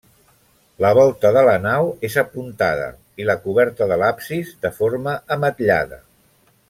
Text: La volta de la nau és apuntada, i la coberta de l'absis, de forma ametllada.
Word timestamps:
La 0.83 0.93
volta 0.99 1.31
de 1.35 1.43
la 1.47 1.57
nau 1.65 1.91
és 2.09 2.17
apuntada, 2.21 2.87
i 3.25 3.29
la 3.31 3.37
coberta 3.45 3.89
de 3.93 3.99
l'absis, 4.05 4.55
de 4.65 4.73
forma 4.81 5.15
ametllada. 5.37 6.01